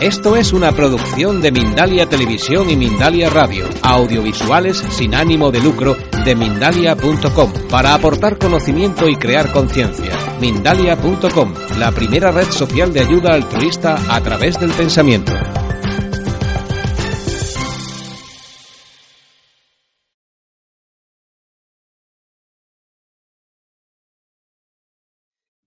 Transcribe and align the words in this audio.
Esto 0.00 0.36
es 0.36 0.52
una 0.52 0.70
producción 0.70 1.42
de 1.42 1.50
Mindalia 1.50 2.08
Televisión 2.08 2.70
y 2.70 2.76
Mindalia 2.76 3.30
Radio, 3.30 3.64
audiovisuales 3.82 4.78
sin 4.78 5.12
ánimo 5.12 5.50
de 5.50 5.60
lucro 5.60 5.96
de 6.24 6.36
mindalia.com, 6.36 7.52
para 7.68 7.94
aportar 7.94 8.38
conocimiento 8.38 9.08
y 9.08 9.16
crear 9.16 9.52
conciencia. 9.52 10.16
Mindalia.com, 10.40 11.52
la 11.80 11.90
primera 11.90 12.30
red 12.30 12.44
social 12.44 12.92
de 12.92 13.00
ayuda 13.00 13.34
altruista 13.34 13.96
a 14.14 14.22
través 14.22 14.60
del 14.60 14.70
pensamiento. 14.70 15.32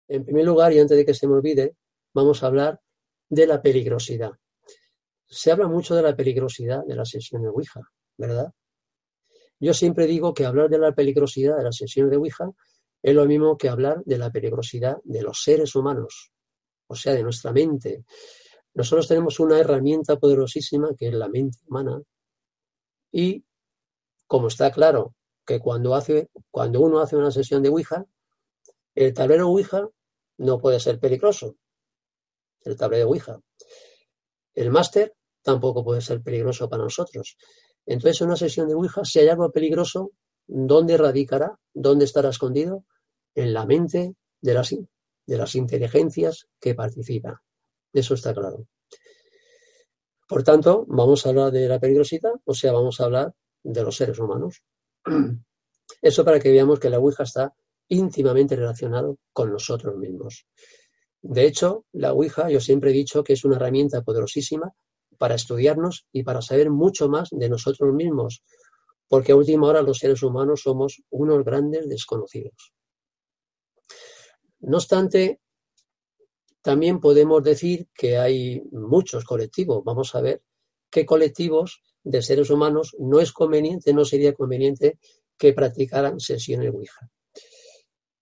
En 0.08 0.24
primer 0.24 0.46
lugar, 0.46 0.72
y 0.72 0.80
antes 0.80 0.96
de 0.96 1.06
que 1.06 1.14
se 1.14 1.28
me 1.28 1.34
olvide, 1.34 1.76
vamos 2.14 2.42
a 2.44 2.48
hablar 2.48 2.80
de 3.32 3.48
la 3.48 3.62
peligrosidad. 3.62 4.32
Se 5.26 5.52
habla 5.52 5.68
mucho 5.68 5.96
de 5.96 6.02
la 6.02 6.16
peligrosidad 6.16 6.84
de 6.86 6.96
la 6.96 7.06
sesión 7.06 7.42
de 7.42 7.48
Ouija, 7.48 7.80
¿verdad? 8.18 8.54
Yo 9.58 9.74
siempre 9.74 10.06
digo 10.06 10.34
que 10.34 10.46
hablar 10.46 10.70
de 10.70 10.78
la 10.78 10.92
peligrosidad 10.92 11.58
de 11.58 11.64
la 11.64 11.72
sesión 11.72 12.10
de 12.10 12.18
Ouija 12.18 12.52
es 13.02 13.16
lo 13.16 13.26
mismo 13.26 13.58
que 13.58 13.70
hablar 13.70 14.04
de 14.06 14.18
la 14.18 14.30
peligrosidad 14.32 14.98
de 15.06 15.22
los 15.22 15.42
seres 15.42 15.76
humanos, 15.76 16.34
o 16.88 16.96
sea, 16.96 17.14
de 17.14 17.24
nuestra 17.24 17.54
mente. 17.54 18.04
Nosotros 18.74 19.08
tenemos 19.08 19.40
una 19.40 19.58
herramienta 19.58 20.18
poderosísima 20.18 20.90
que 20.98 21.08
es 21.08 21.14
la 21.14 21.30
mente 21.30 21.60
humana 21.68 22.02
y 23.14 23.46
como 24.28 24.50
está 24.50 24.72
claro 24.72 25.16
que 25.46 25.60
cuando, 25.60 25.96
hace, 25.96 26.30
cuando 26.50 26.82
uno 26.82 27.00
hace 27.00 27.16
una 27.16 27.32
sesión 27.32 27.64
de 27.64 27.70
Ouija, 27.70 28.06
el 28.94 29.14
tablero 29.14 29.48
Ouija 29.48 29.88
no 30.38 30.60
puede 30.60 30.82
ser 30.82 31.00
peligroso, 31.00 31.56
el 32.64 32.76
tablero 32.76 33.06
de 33.06 33.10
Ouija. 33.12 33.40
El 34.54 34.70
máster 34.72 35.14
tampoco 35.42 35.84
puede 35.84 36.02
ser 36.02 36.22
peligroso 36.22 36.70
para 36.70 36.84
nosotros. 36.84 37.38
Entonces, 37.86 38.22
en 38.22 38.28
una 38.28 38.38
sesión 38.38 38.68
de 38.68 38.76
Ouija, 38.76 39.04
si 39.04 39.20
hay 39.20 39.28
algo 39.30 39.52
peligroso, 39.52 40.12
¿dónde 40.48 40.98
radicará? 40.98 41.58
¿Dónde 41.74 42.06
estará 42.06 42.30
escondido? 42.30 42.86
En 43.34 43.54
la 43.54 43.66
mente 43.66 44.16
de 44.42 44.54
las, 44.54 44.70
de 44.72 45.38
las 45.38 45.56
inteligencias 45.56 46.48
que 46.60 46.76
participan. 46.76 47.36
Eso 47.94 48.14
está 48.14 48.34
claro. 48.34 48.68
Por 50.28 50.44
tanto, 50.44 50.86
vamos 50.88 51.26
a 51.26 51.30
hablar 51.30 51.52
de 51.52 51.68
la 51.68 51.80
peligrosidad, 51.80 52.32
o 52.46 52.54
sea, 52.54 52.72
vamos 52.72 53.02
a 53.02 53.06
hablar 53.06 53.34
de 53.64 53.84
los 53.84 53.96
seres 53.98 54.18
humanos. 54.20 54.64
Eso 56.02 56.24
para 56.24 56.40
que 56.40 56.52
veamos 56.52 56.80
que 56.80 56.90
la 56.90 57.00
Ouija 57.00 57.24
está 57.24 57.54
íntimamente 57.90 58.56
relacionado 58.56 59.18
con 59.34 59.52
nosotros 59.52 59.98
mismos. 59.98 60.46
De 61.22 61.46
hecho, 61.46 61.86
la 61.92 62.14
Ouija 62.14 62.50
yo 62.50 62.60
siempre 62.60 62.90
he 62.90 62.94
dicho 62.94 63.24
que 63.24 63.34
es 63.34 63.46
una 63.46 63.56
herramienta 63.56 64.02
poderosísima 64.02 64.74
para 65.18 65.36
estudiarnos 65.36 66.08
y 66.12 66.24
para 66.24 66.42
saber 66.42 66.72
mucho 66.72 67.08
más 67.08 67.30
de 67.32 67.48
nosotros 67.48 67.94
mismos, 67.94 68.44
porque 69.08 69.34
a 69.34 69.36
última 69.36 69.68
hora 69.68 69.82
los 69.84 70.00
seres 70.00 70.24
humanos 70.24 70.62
somos 70.64 71.04
unos 71.10 71.46
grandes 71.46 71.88
desconocidos. 71.88 72.74
No 74.62 74.78
obstante, 74.78 75.40
también 76.62 77.00
podemos 77.00 77.44
decir 77.44 77.88
que 77.94 78.18
hay 78.18 78.62
muchos 78.72 79.24
colectivos. 79.24 79.84
Vamos 79.84 80.16
a 80.16 80.22
ver 80.22 80.44
qué 80.90 81.06
colectivos 81.06 81.82
de 82.04 82.22
seres 82.22 82.50
humanos 82.50 82.96
no 83.00 83.20
es 83.20 83.32
conveniente, 83.32 83.94
no 83.94 84.06
sería 84.06 84.34
conveniente 84.34 85.00
que 85.38 85.54
practicaran 85.54 86.20
sesiones 86.20 86.72
Ouija. 86.72 87.10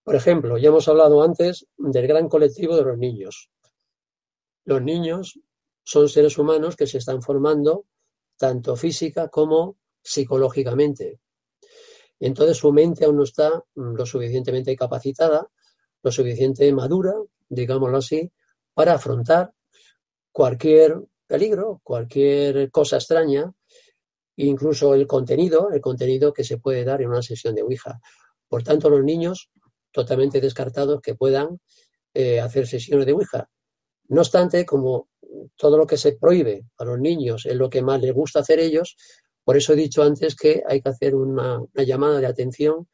Por 0.09 0.15
ejemplo, 0.15 0.57
ya 0.57 0.69
hemos 0.69 0.87
hablado 0.87 1.21
antes 1.21 1.67
del 1.77 2.07
gran 2.07 2.29
colectivo 2.29 2.75
de 2.75 2.81
los 2.81 2.97
niños. 2.97 3.51
Los 4.65 4.81
niños 4.81 5.39
son 5.83 6.09
seres 6.09 6.35
humanos 6.39 6.75
que 6.75 6.87
se 6.87 6.97
están 6.97 7.21
formando 7.21 7.85
tanto 8.35 8.75
física 8.75 9.27
como 9.27 9.77
psicológicamente. 10.01 11.19
Entonces 12.19 12.57
su 12.57 12.73
mente 12.73 13.05
aún 13.05 13.17
no 13.17 13.23
está 13.23 13.63
lo 13.75 14.03
suficientemente 14.07 14.75
capacitada, 14.75 15.47
lo 16.01 16.11
suficientemente 16.11 16.73
madura, 16.73 17.13
digámoslo 17.47 17.97
así, 17.97 18.31
para 18.73 18.95
afrontar 18.95 19.53
cualquier 20.31 21.03
peligro, 21.27 21.81
cualquier 21.83 22.71
cosa 22.71 22.95
extraña, 22.95 23.53
incluso 24.37 24.95
el 24.95 25.05
contenido, 25.05 25.69
el 25.71 25.81
contenido 25.81 26.33
que 26.33 26.43
se 26.43 26.57
puede 26.57 26.83
dar 26.83 26.99
en 27.03 27.09
una 27.09 27.21
sesión 27.21 27.53
de 27.53 27.61
Ouija. 27.61 27.99
Por 28.47 28.63
tanto, 28.63 28.89
los 28.89 29.03
niños 29.03 29.51
totalmente 29.91 30.41
descartados 30.41 31.01
que 31.01 31.15
puedan 31.15 31.59
eh, 32.13 32.39
hacer 32.39 32.67
sesiones 32.67 33.05
de 33.05 33.13
Ouija. 33.13 33.49
No 34.07 34.21
obstante, 34.21 34.65
como 34.65 35.09
todo 35.55 35.77
lo 35.77 35.85
que 35.85 35.97
se 35.97 36.13
prohíbe 36.13 36.65
a 36.77 36.85
los 36.85 36.99
niños 36.99 37.45
es 37.45 37.55
lo 37.55 37.69
que 37.69 37.81
más 37.81 38.01
les 38.01 38.13
gusta 38.13 38.39
hacer 38.39 38.59
ellos, 38.59 38.95
por 39.43 39.57
eso 39.57 39.73
he 39.73 39.75
dicho 39.75 40.03
antes 40.03 40.35
que 40.35 40.63
hay 40.67 40.81
que 40.81 40.89
hacer 40.89 41.15
una, 41.15 41.59
una 41.59 41.83
llamada 41.83 42.19
de 42.19 42.27
atención 42.27 42.87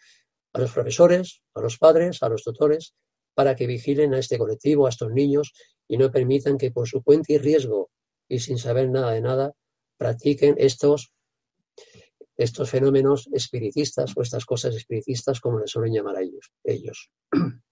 a 0.54 0.60
los 0.60 0.72
profesores, 0.72 1.42
a 1.54 1.62
los 1.62 1.78
padres, 1.78 2.24
a 2.24 2.30
los 2.30 2.44
tutores, 2.44 2.94
para 3.34 3.56
que 3.56 3.68
vigilen 3.68 4.14
a 4.14 4.20
este 4.20 4.38
colectivo, 4.38 4.86
a 4.86 4.90
estos 4.90 5.12
niños, 5.12 5.54
y 5.88 5.98
no 5.98 6.12
permitan 6.12 6.58
que 6.58 6.72
por 6.72 6.88
su 6.88 7.04
cuenta 7.04 7.34
y 7.34 7.38
riesgo 7.38 7.92
y 8.28 8.40
sin 8.40 8.58
saber 8.58 8.90
nada 8.90 9.12
de 9.12 9.22
nada 9.22 9.54
practiquen 9.98 10.56
estos 10.58 11.12
estos 12.38 12.70
fenómenos 12.70 13.30
espiritistas 13.32 14.14
o 14.16 14.22
estas 14.22 14.46
cosas 14.46 14.76
espiritistas 14.76 15.40
como 15.40 15.60
les 15.60 15.72
suelen 15.72 15.94
llamar 15.94 16.18
a 16.18 16.22
ellos. 16.22 16.52
ellos. 16.64 17.10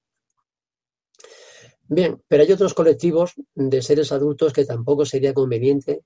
Bien, 1.88 2.24
pero 2.28 2.44
hay 2.44 2.51
otros 2.51 2.74
colectivos 2.74 3.34
de 3.53 3.81
seres 3.81 4.12
adultos 4.12 4.53
que 4.53 4.66
tampoco 4.66 5.06
sería 5.06 5.34
conveniente 5.34 6.06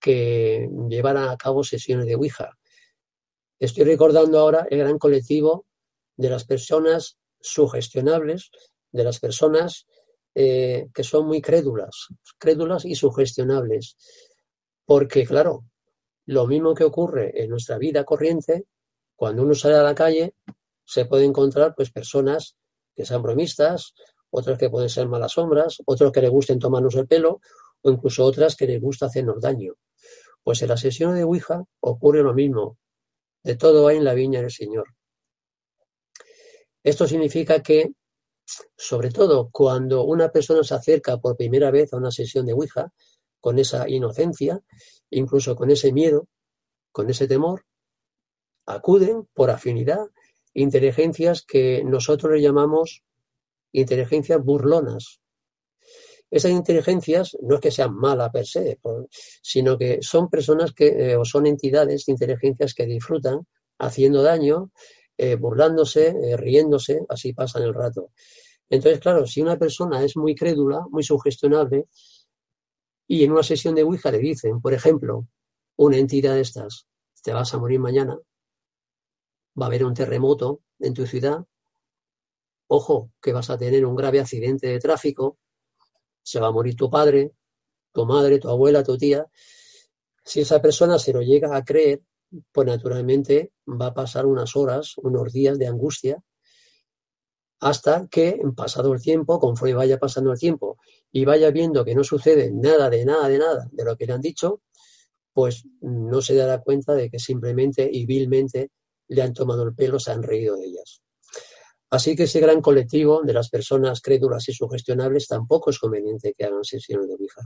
que 0.00 0.68
llevaran 0.88 1.28
a 1.28 1.36
cabo 1.36 1.64
sesiones 1.64 2.06
de 2.06 2.14
Ouija. 2.14 2.56
Estoy 3.58 3.84
recordando 3.84 4.38
ahora 4.38 4.66
el 4.70 4.78
gran 4.78 4.98
colectivo 4.98 5.66
de 6.16 6.30
las 6.30 6.44
personas 6.44 7.18
sugestionables, 7.40 8.50
de 8.92 9.04
las 9.04 9.18
personas 9.18 9.86
eh, 10.34 10.88
que 10.94 11.02
son 11.02 11.26
muy 11.26 11.40
crédulas, 11.40 12.08
crédulas 12.38 12.84
y 12.84 12.94
sugestionables. 12.94 13.96
Porque, 14.84 15.24
claro, 15.24 15.64
lo 16.26 16.46
mismo 16.46 16.74
que 16.74 16.84
ocurre 16.84 17.42
en 17.42 17.50
nuestra 17.50 17.78
vida 17.78 18.04
corriente, 18.04 18.66
cuando 19.14 19.42
uno 19.42 19.54
sale 19.54 19.76
a 19.76 19.82
la 19.82 19.94
calle, 19.94 20.34
se 20.84 21.06
puede 21.06 21.24
encontrar 21.24 21.74
pues 21.74 21.90
personas 21.90 22.56
que 22.94 23.06
sean 23.06 23.22
bromistas, 23.22 23.94
otras 24.30 24.58
que 24.58 24.70
pueden 24.70 24.88
ser 24.88 25.08
malas 25.08 25.32
sombras, 25.32 25.82
otros 25.86 26.12
que 26.12 26.20
le 26.20 26.28
gusten 26.28 26.58
tomarnos 26.58 26.94
el 26.96 27.06
pelo, 27.06 27.40
o 27.82 27.90
incluso 27.90 28.24
otras 28.24 28.56
que 28.56 28.66
les 28.66 28.80
gusta 28.80 29.06
hacernos 29.06 29.40
daño. 29.40 29.74
Pues 30.42 30.62
en 30.62 30.68
la 30.68 30.76
sesión 30.76 31.14
de 31.14 31.24
Ouija 31.24 31.64
ocurre 31.80 32.22
lo 32.22 32.34
mismo. 32.34 32.78
De 33.42 33.56
todo 33.56 33.86
hay 33.86 33.96
en 33.96 34.04
la 34.04 34.14
viña 34.14 34.40
del 34.40 34.50
Señor. 34.50 34.94
Esto 36.82 37.06
significa 37.06 37.62
que, 37.62 37.92
sobre 38.76 39.10
todo 39.10 39.48
cuando 39.50 40.04
una 40.04 40.30
persona 40.30 40.62
se 40.62 40.74
acerca 40.74 41.18
por 41.18 41.36
primera 41.36 41.70
vez 41.70 41.92
a 41.92 41.96
una 41.96 42.10
sesión 42.10 42.46
de 42.46 42.52
Ouija, 42.52 42.92
con 43.40 43.58
esa 43.58 43.88
inocencia, 43.88 44.60
incluso 45.10 45.56
con 45.56 45.70
ese 45.70 45.92
miedo, 45.92 46.28
con 46.92 47.10
ese 47.10 47.28
temor, 47.28 47.64
acuden 48.66 49.28
por 49.32 49.50
afinidad 49.50 50.06
inteligencias 50.54 51.42
que 51.42 51.84
nosotros 51.84 52.32
le 52.32 52.42
llamamos 52.42 53.02
inteligencias 53.72 54.42
burlonas. 54.42 55.20
Esas 56.30 56.50
inteligencias 56.50 57.36
no 57.40 57.56
es 57.56 57.60
que 57.60 57.70
sean 57.70 57.94
malas 57.94 58.30
per 58.30 58.46
se, 58.46 58.80
sino 59.42 59.78
que 59.78 59.98
son 60.00 60.28
personas 60.28 60.72
que, 60.72 60.88
eh, 60.88 61.16
o 61.16 61.24
son 61.24 61.46
entidades 61.46 62.04
de 62.06 62.12
inteligencias 62.12 62.74
que 62.74 62.86
disfrutan 62.86 63.46
haciendo 63.78 64.22
daño, 64.22 64.72
eh, 65.16 65.36
burlándose, 65.36 66.08
eh, 66.08 66.36
riéndose, 66.36 67.00
así 67.08 67.32
pasan 67.32 67.62
el 67.62 67.74
rato. 67.74 68.10
Entonces, 68.68 68.98
claro, 68.98 69.26
si 69.26 69.40
una 69.40 69.56
persona 69.56 70.02
es 70.02 70.16
muy 70.16 70.34
crédula, 70.34 70.84
muy 70.90 71.04
sugestionable, 71.04 71.86
y 73.06 73.24
en 73.24 73.32
una 73.32 73.42
sesión 73.42 73.74
de 73.74 73.82
Ouija 73.82 74.10
le 74.10 74.18
dicen, 74.18 74.60
por 74.60 74.74
ejemplo, 74.74 75.26
una 75.76 75.96
entidad 75.96 76.34
de 76.34 76.40
estas, 76.40 76.86
te 77.22 77.32
vas 77.32 77.52
a 77.54 77.58
morir 77.58 77.80
mañana, 77.80 78.18
va 79.60 79.66
a 79.66 79.68
haber 79.68 79.84
un 79.84 79.94
terremoto 79.94 80.60
en 80.78 80.94
tu 80.94 81.06
ciudad, 81.06 81.44
ojo, 82.68 83.10
que 83.20 83.32
vas 83.32 83.50
a 83.50 83.58
tener 83.58 83.86
un 83.86 83.96
grave 83.96 84.20
accidente 84.20 84.68
de 84.68 84.78
tráfico, 84.78 85.38
se 86.22 86.40
va 86.40 86.48
a 86.48 86.52
morir 86.52 86.74
tu 86.74 86.90
padre, 86.90 87.32
tu 87.92 88.04
madre, 88.04 88.38
tu 88.38 88.48
abuela, 88.48 88.82
tu 88.82 88.98
tía. 88.98 89.26
Si 90.24 90.40
esa 90.40 90.60
persona 90.60 90.98
se 90.98 91.12
lo 91.12 91.20
llega 91.22 91.56
a 91.56 91.64
creer, 91.64 92.02
pues 92.52 92.66
naturalmente 92.66 93.52
va 93.66 93.86
a 93.86 93.94
pasar 93.94 94.26
unas 94.26 94.56
horas, 94.56 94.94
unos 94.98 95.32
días 95.32 95.56
de 95.58 95.68
angustia, 95.68 96.22
hasta 97.60 98.06
que, 98.08 98.40
pasado 98.54 98.92
el 98.92 99.00
tiempo, 99.00 99.38
conforme 99.38 99.74
vaya 99.74 99.98
pasando 99.98 100.32
el 100.32 100.38
tiempo 100.38 100.78
y 101.10 101.24
vaya 101.24 101.50
viendo 101.50 101.84
que 101.84 101.94
no 101.94 102.04
sucede 102.04 102.50
nada 102.52 102.90
de 102.90 103.04
nada 103.04 103.28
de 103.28 103.38
nada 103.38 103.68
de 103.72 103.84
lo 103.84 103.96
que 103.96 104.06
le 104.06 104.12
han 104.12 104.20
dicho, 104.20 104.62
pues 105.32 105.64
no 105.80 106.20
se 106.20 106.34
dará 106.34 106.60
cuenta 106.60 106.94
de 106.94 107.10
que 107.10 107.18
simplemente 107.18 107.88
y 107.90 108.06
vilmente 108.06 108.70
le 109.08 109.22
han 109.22 109.32
tomado 109.32 109.62
el 109.62 109.74
pelo, 109.74 109.98
se 109.98 110.10
han 110.10 110.22
reído 110.22 110.56
de 110.56 110.66
ellas. 110.66 111.02
Así 111.90 112.16
que 112.16 112.24
ese 112.24 112.40
gran 112.40 112.60
colectivo 112.60 113.22
de 113.22 113.32
las 113.32 113.48
personas 113.48 114.00
crédulas 114.00 114.48
y 114.48 114.52
sugestionables 114.52 115.28
tampoco 115.28 115.70
es 115.70 115.78
conveniente 115.78 116.34
que 116.36 116.44
hagan 116.44 116.64
sesiones 116.64 117.08
de 117.08 117.14
Ouija. 117.14 117.42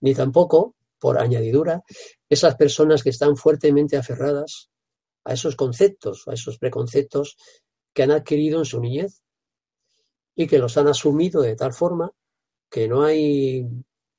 ni 0.00 0.14
tampoco, 0.14 0.76
por 0.98 1.18
añadidura, 1.18 1.82
esas 2.28 2.56
personas 2.56 3.02
que 3.02 3.10
están 3.10 3.36
fuertemente 3.36 3.96
aferradas 3.96 4.70
a 5.24 5.32
esos 5.32 5.56
conceptos, 5.56 6.24
a 6.28 6.34
esos 6.34 6.58
preconceptos 6.58 7.36
que 7.94 8.02
han 8.02 8.10
adquirido 8.10 8.58
en 8.58 8.64
su 8.64 8.80
niñez 8.80 9.22
y 10.36 10.46
que 10.46 10.58
los 10.58 10.76
han 10.76 10.88
asumido 10.88 11.40
de 11.42 11.56
tal 11.56 11.72
forma 11.72 12.12
que 12.70 12.88
no 12.88 13.04
hay 13.04 13.66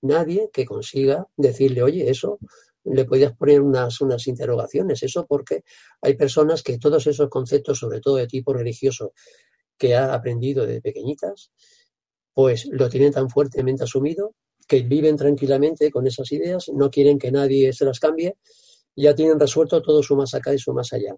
nadie 0.01 0.49
que 0.51 0.65
consiga 0.65 1.27
decirle, 1.35 1.83
oye, 1.83 2.09
eso 2.09 2.39
le 2.85 3.05
podías 3.05 3.35
poner 3.35 3.61
unas, 3.61 3.99
unas 4.01 4.27
interrogaciones, 4.27 5.03
eso 5.03 5.25
porque 5.27 5.63
hay 6.01 6.15
personas 6.15 6.63
que 6.63 6.77
todos 6.77 7.05
esos 7.07 7.29
conceptos, 7.29 7.79
sobre 7.79 7.99
todo 7.99 8.15
de 8.15 8.27
tipo 8.27 8.53
religioso, 8.53 9.13
que 9.77 9.95
ha 9.95 10.13
aprendido 10.13 10.65
de 10.65 10.81
pequeñitas, 10.81 11.51
pues 12.33 12.67
lo 12.71 12.89
tienen 12.89 13.11
tan 13.11 13.29
fuertemente 13.29 13.83
asumido 13.83 14.35
que 14.67 14.81
viven 14.81 15.17
tranquilamente 15.17 15.91
con 15.91 16.07
esas 16.07 16.31
ideas, 16.31 16.69
no 16.73 16.89
quieren 16.89 17.19
que 17.19 17.31
nadie 17.31 17.73
se 17.73 17.85
las 17.85 17.99
cambie, 17.99 18.37
ya 18.95 19.13
tienen 19.13 19.39
resuelto 19.39 19.81
todo 19.81 20.01
su 20.01 20.15
más 20.15 20.33
acá 20.33 20.53
y 20.53 20.59
su 20.59 20.73
más 20.73 20.93
allá. 20.93 21.15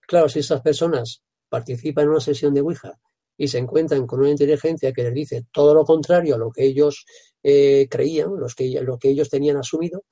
Claro, 0.00 0.28
si 0.28 0.40
esas 0.40 0.60
personas 0.60 1.22
participan 1.48 2.04
en 2.04 2.10
una 2.10 2.20
sesión 2.20 2.54
de 2.54 2.60
Ouija 2.60 2.98
y 3.36 3.48
se 3.48 3.58
encuentran 3.58 4.06
con 4.06 4.20
una 4.20 4.30
inteligencia 4.30 4.92
que 4.92 5.04
les 5.04 5.14
dice 5.14 5.46
todo 5.52 5.74
lo 5.74 5.84
contrario 5.84 6.34
a 6.34 6.38
lo 6.38 6.50
que 6.50 6.64
ellos 6.64 7.06
eh, 7.42 7.86
creían, 7.88 8.32
lo 8.36 8.98
que 8.98 9.08
ellos 9.08 9.28
tenían 9.28 9.56
asumido, 9.56 10.04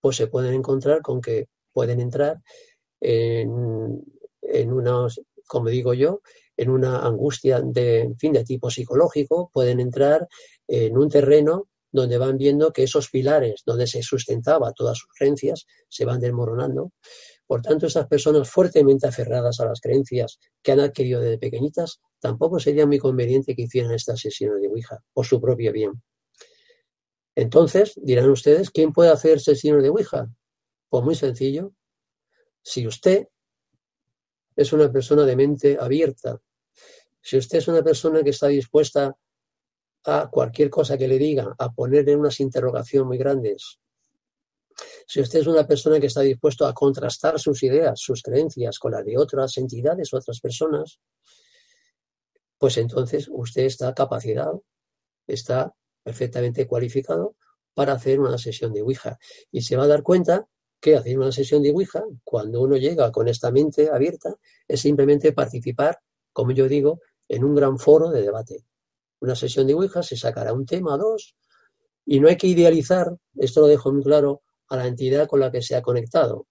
pues 0.00 0.16
se 0.16 0.26
pueden 0.26 0.54
encontrar 0.54 1.02
con 1.02 1.20
que 1.20 1.48
pueden 1.72 2.00
entrar 2.00 2.40
en, 3.00 4.02
en 4.40 4.72
unos, 4.72 5.20
como 5.46 5.68
digo 5.68 5.94
yo, 5.94 6.20
en 6.56 6.70
una 6.70 7.04
angustia 7.04 7.60
de, 7.60 8.14
fin, 8.18 8.32
de 8.32 8.44
tipo 8.44 8.70
psicológico, 8.70 9.50
pueden 9.52 9.80
entrar 9.80 10.28
en 10.68 10.96
un 10.96 11.08
terreno 11.10 11.68
donde 11.94 12.18
van 12.18 12.36
viendo 12.36 12.72
que 12.72 12.82
esos 12.82 13.08
pilares 13.08 13.62
donde 13.64 13.86
se 13.86 14.02
sustentaba 14.02 14.72
todas 14.72 14.98
sus 14.98 15.08
creencias 15.16 15.64
se 15.88 16.04
van 16.04 16.18
desmoronando. 16.18 16.90
Por 17.46 17.62
tanto, 17.62 17.86
esas 17.86 18.08
personas 18.08 18.50
fuertemente 18.50 19.06
aferradas 19.06 19.60
a 19.60 19.66
las 19.66 19.80
creencias 19.80 20.40
que 20.60 20.72
han 20.72 20.80
adquirido 20.80 21.20
desde 21.20 21.38
pequeñitas, 21.38 22.00
tampoco 22.18 22.58
sería 22.58 22.84
muy 22.84 22.98
conveniente 22.98 23.54
que 23.54 23.62
hicieran 23.62 23.92
estas 23.92 24.18
sesiones 24.18 24.60
de 24.60 24.68
Ouija 24.68 25.04
por 25.12 25.24
su 25.24 25.40
propio 25.40 25.70
bien. 25.70 26.02
Entonces, 27.36 27.92
dirán 27.96 28.28
ustedes, 28.28 28.70
¿quién 28.70 28.92
puede 28.92 29.10
hacer 29.10 29.38
sesiones 29.38 29.84
de 29.84 29.90
Ouija? 29.90 30.28
Pues 30.88 31.04
muy 31.04 31.14
sencillo. 31.14 31.74
Si 32.60 32.88
usted 32.88 33.28
es 34.56 34.72
una 34.72 34.90
persona 34.90 35.22
de 35.22 35.36
mente 35.36 35.78
abierta, 35.80 36.40
si 37.20 37.38
usted 37.38 37.58
es 37.58 37.68
una 37.68 37.84
persona 37.84 38.24
que 38.24 38.30
está 38.30 38.48
dispuesta 38.48 39.16
a 40.04 40.28
cualquier 40.30 40.70
cosa 40.70 40.98
que 40.98 41.08
le 41.08 41.18
diga, 41.18 41.54
a 41.58 41.72
ponerle 41.72 42.16
unas 42.16 42.40
interrogaciones 42.40 43.06
muy 43.06 43.18
grandes, 43.18 43.78
si 45.06 45.20
usted 45.20 45.40
es 45.40 45.46
una 45.46 45.66
persona 45.66 46.00
que 46.00 46.06
está 46.06 46.20
dispuesto 46.20 46.66
a 46.66 46.74
contrastar 46.74 47.38
sus 47.38 47.62
ideas, 47.62 48.00
sus 48.00 48.22
creencias 48.22 48.78
con 48.78 48.92
las 48.92 49.04
de 49.04 49.16
otras 49.18 49.56
entidades, 49.58 50.12
otras 50.12 50.40
personas, 50.40 50.98
pues 52.58 52.76
entonces 52.78 53.28
usted 53.30 53.64
está 53.64 53.94
capacitado, 53.94 54.64
está 55.26 55.74
perfectamente 56.02 56.66
cualificado 56.66 57.36
para 57.74 57.92
hacer 57.92 58.20
una 58.20 58.38
sesión 58.38 58.72
de 58.72 58.82
Ouija. 58.82 59.18
Y 59.50 59.62
se 59.62 59.76
va 59.76 59.84
a 59.84 59.88
dar 59.88 60.02
cuenta 60.02 60.46
que 60.80 60.96
hacer 60.96 61.18
una 61.18 61.32
sesión 61.32 61.62
de 61.62 61.70
Ouija, 61.70 62.02
cuando 62.22 62.60
uno 62.60 62.76
llega 62.76 63.10
con 63.10 63.28
esta 63.28 63.50
mente 63.50 63.90
abierta, 63.90 64.34
es 64.68 64.80
simplemente 64.80 65.32
participar, 65.32 65.98
como 66.32 66.52
yo 66.52 66.68
digo, 66.68 67.00
en 67.28 67.44
un 67.44 67.54
gran 67.54 67.78
foro 67.78 68.10
de 68.10 68.22
debate. 68.22 68.64
Una 69.24 69.34
sesión 69.34 69.66
de 69.66 69.72
Ouija 69.72 70.02
se 70.02 70.18
sacará 70.18 70.52
un 70.52 70.66
tema, 70.66 70.98
dos, 70.98 71.34
y 72.04 72.20
no 72.20 72.28
hay 72.28 72.36
que 72.36 72.46
idealizar, 72.46 73.16
esto 73.36 73.62
lo 73.62 73.68
dejo 73.68 73.90
muy 73.90 74.02
claro, 74.02 74.42
a 74.68 74.76
la 74.76 74.86
entidad 74.86 75.26
con 75.26 75.40
la 75.40 75.50
que 75.50 75.62
se 75.62 75.74
ha 75.74 75.80
conectado. 75.80 76.46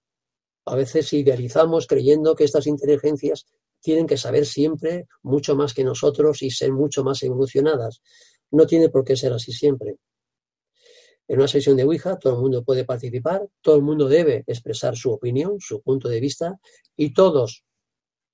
A 0.65 0.73
veces 0.73 1.13
idealizamos 1.13 1.85
creyendo 1.85 2.35
que 2.35 2.45
estas 2.45 2.65
inteligencias 2.65 3.45
tienen 3.79 4.07
que 4.07 4.17
saber 4.17 4.47
siempre 4.47 5.05
mucho 5.21 5.55
más 5.55 5.75
que 5.75 5.83
nosotros 5.83 6.41
y 6.41 6.49
ser 6.49 6.71
mucho 6.71 7.03
más 7.03 7.21
evolucionadas. 7.21 8.01
No 8.49 8.65
tiene 8.65 8.89
por 8.89 9.03
qué 9.03 9.15
ser 9.15 9.33
así 9.33 9.51
siempre. 9.51 9.97
En 11.27 11.37
una 11.37 11.47
sesión 11.47 11.77
de 11.77 11.83
Ouija 11.83 12.17
todo 12.17 12.33
el 12.33 12.41
mundo 12.41 12.63
puede 12.63 12.85
participar, 12.85 13.47
todo 13.61 13.75
el 13.75 13.83
mundo 13.83 14.07
debe 14.07 14.43
expresar 14.47 14.95
su 14.95 15.11
opinión, 15.11 15.57
su 15.59 15.79
punto 15.83 16.09
de 16.09 16.19
vista 16.19 16.59
y 16.97 17.13
todos, 17.13 17.65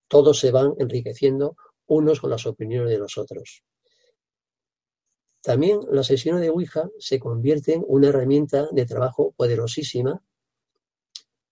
todos 0.07 0.39
se 0.39 0.51
van 0.51 0.75
enriqueciendo 0.80 1.57
unos 1.88 2.21
con 2.21 2.30
las 2.30 2.45
opiniones 2.45 2.89
de 2.91 3.00
los 3.00 3.18
otros. 3.18 3.63
También 5.41 5.80
la 5.89 6.03
sesión 6.03 6.41
de 6.41 6.50
Ouija 6.50 6.89
se 7.00 7.19
convierte 7.19 7.74
en 7.74 7.86
una 7.88 8.09
herramienta 8.09 8.68
de 8.71 8.86
trabajo 8.86 9.33
poderosísima 9.38 10.21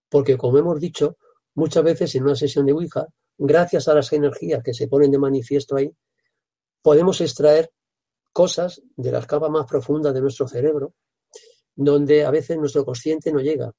porque, 0.09 0.37
como 0.37 0.57
hemos 0.57 0.79
dicho, 0.79 1.17
muchas 1.55 1.83
veces 1.83 2.15
en 2.15 2.23
una 2.23 2.35
sesión 2.35 2.65
de 2.65 2.73
Ouija, 2.73 3.07
gracias 3.37 3.87
a 3.87 3.93
las 3.93 4.11
energías 4.13 4.63
que 4.63 4.73
se 4.73 4.87
ponen 4.87 5.11
de 5.11 5.19
manifiesto 5.19 5.75
ahí, 5.75 5.91
podemos 6.81 7.19
extraer 7.21 7.71
cosas 8.31 8.81
de 8.95 9.11
las 9.11 9.25
capas 9.25 9.49
más 9.49 9.65
profundas 9.65 10.13
de 10.13 10.21
nuestro 10.21 10.47
cerebro 10.47 10.93
donde 11.77 12.25
a 12.25 12.31
veces 12.31 12.57
nuestro 12.57 12.83
consciente 12.83 13.31
no 13.31 13.39
llega. 13.39 13.71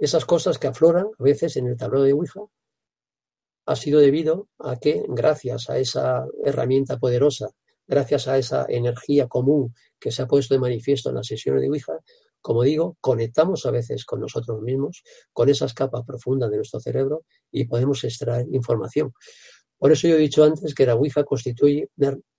Esas 0.00 0.24
cosas 0.24 0.58
que 0.58 0.68
afloran 0.68 1.06
a 1.18 1.22
veces 1.22 1.56
en 1.56 1.66
el 1.66 1.76
tablero 1.76 2.04
de 2.04 2.12
Ouija 2.12 2.40
ha 3.66 3.76
sido 3.76 4.00
debido 4.00 4.48
a 4.60 4.76
que 4.76 5.04
gracias 5.08 5.68
a 5.68 5.78
esa 5.78 6.24
herramienta 6.44 6.98
poderosa, 6.98 7.50
gracias 7.88 8.28
a 8.28 8.38
esa 8.38 8.66
energía 8.68 9.26
común 9.26 9.74
que 9.98 10.12
se 10.12 10.22
ha 10.22 10.28
puesto 10.28 10.54
de 10.54 10.60
manifiesto 10.60 11.08
en 11.08 11.16
las 11.16 11.26
sesiones 11.26 11.62
de 11.62 11.68
Ouija, 11.68 11.98
como 12.40 12.62
digo, 12.62 12.96
conectamos 13.00 13.66
a 13.66 13.70
veces 13.70 14.04
con 14.04 14.20
nosotros 14.20 14.60
mismos, 14.62 15.02
con 15.32 15.48
esas 15.48 15.74
capas 15.74 16.04
profundas 16.06 16.50
de 16.50 16.56
nuestro 16.56 16.78
cerebro 16.78 17.24
y 17.50 17.64
podemos 17.64 18.04
extraer 18.04 18.46
información. 18.52 19.12
Por 19.78 19.92
eso 19.92 20.06
yo 20.08 20.16
he 20.16 20.18
dicho 20.18 20.44
antes 20.44 20.74
que 20.74 20.86
la 20.86 20.94
Ouija 20.94 21.24
constituye 21.24 21.88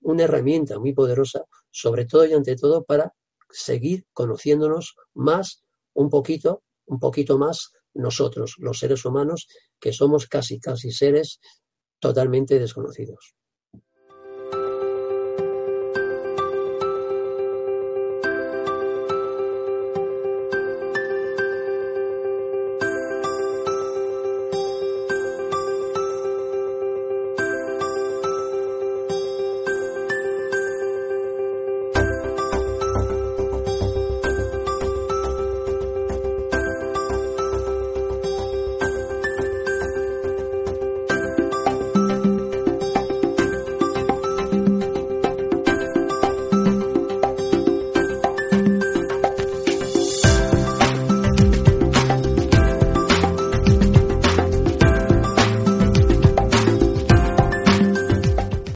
una 0.01 0.23
herramienta 0.23 0.79
muy 0.79 0.93
poderosa, 0.93 1.43
sobre 1.71 2.05
todo 2.05 2.25
y 2.25 2.33
ante 2.33 2.55
todo 2.55 2.83
para 2.83 3.13
seguir 3.49 4.05
conociéndonos 4.13 4.95
más, 5.13 5.63
un 5.93 6.09
poquito, 6.09 6.63
un 6.85 6.99
poquito 6.99 7.37
más 7.37 7.71
nosotros, 7.93 8.55
los 8.57 8.79
seres 8.79 9.03
humanos, 9.05 9.47
que 9.79 9.91
somos 9.91 10.27
casi, 10.27 10.59
casi 10.59 10.91
seres 10.91 11.39
totalmente 11.99 12.59
desconocidos. 12.59 13.35